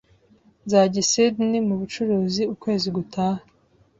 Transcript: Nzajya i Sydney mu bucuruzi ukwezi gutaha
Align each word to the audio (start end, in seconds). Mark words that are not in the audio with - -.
Nzajya 0.65 0.99
i 1.03 1.07
Sydney 1.11 1.61
mu 1.67 1.75
bucuruzi 1.79 2.41
ukwezi 2.53 2.87
gutaha 2.95 3.41